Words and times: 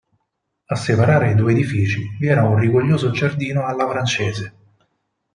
A 0.67 0.75
separare 0.75 1.29
i 1.29 1.35
due 1.35 1.51
edifici 1.51 2.15
vi 2.19 2.25
era 2.25 2.41
un 2.41 2.57
rigoglioso 2.57 3.11
giardino 3.11 3.67
alla 3.67 3.87
francese. 3.87 4.53